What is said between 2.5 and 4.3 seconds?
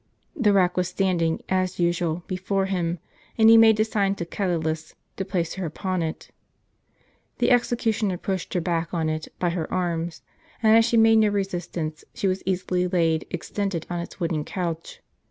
him; and he made a sign to